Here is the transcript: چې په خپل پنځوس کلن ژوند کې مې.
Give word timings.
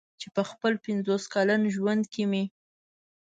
چې 0.19 0.27
په 0.35 0.41
خپل 0.49 0.73
پنځوس 0.85 1.23
کلن 1.33 1.61
ژوند 1.75 2.03
کې 2.13 2.23
مې. 2.31 2.43